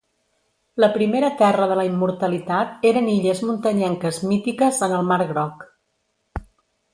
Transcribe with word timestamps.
La 0.83 0.87
primera 0.93 1.27
terra 1.41 1.67
de 1.71 1.75
la 1.79 1.83
immortalitat 1.89 2.87
eren 2.93 3.11
illes 3.17 3.43
muntanyenques 3.51 4.19
mítiques 4.31 4.81
en 4.89 4.97
el 5.01 5.05
Mar 5.13 5.21
Groc. 5.35 5.63